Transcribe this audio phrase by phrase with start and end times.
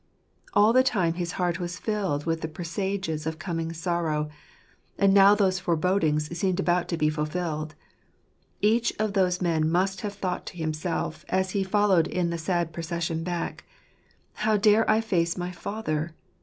[0.55, 4.29] All the time his heart was filled with the presages of coming sorrow;
[4.97, 5.35] and now.
[5.35, 7.75] those forebodings seemed about to be fulfilled.
[8.61, 12.73] Each of those men must have thought to himself, as he followed in the sad
[12.73, 13.63] procession back,"
[14.41, 16.15] How dare I face my father?